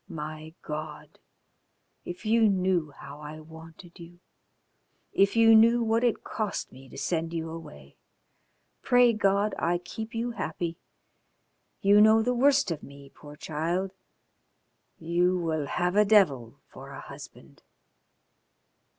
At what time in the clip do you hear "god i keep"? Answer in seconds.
9.13-10.15